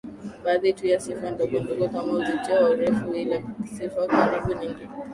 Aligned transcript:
baaadhi 0.45 0.73
tu 0.73 0.87
ya 0.87 0.99
sifa 0.99 1.31
ndogo 1.31 1.59
ndogo 1.59 1.89
kama 1.89 2.13
uzitio 2.13 2.59
na 2.61 2.69
urefu 2.69 3.13
ila 3.15 3.41
sifa 3.77 4.07
karibu 4.07 4.53
nyingi 4.53 4.87